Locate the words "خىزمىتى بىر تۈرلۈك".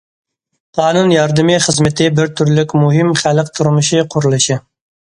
1.67-2.77